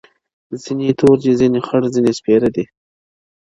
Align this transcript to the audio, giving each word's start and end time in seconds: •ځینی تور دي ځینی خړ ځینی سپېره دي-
•ځینی 0.63 0.89
تور 0.99 1.15
دي 1.23 1.31
ځینی 1.39 1.59
خړ 1.67 1.81
ځینی 1.93 2.11
سپېره 2.19 2.49
دي- 2.55 2.63